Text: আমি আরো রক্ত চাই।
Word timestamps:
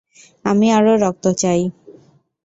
আমি 0.45 0.67
আরো 0.71 0.93
রক্ত 1.03 1.25
চাই। 1.41 1.61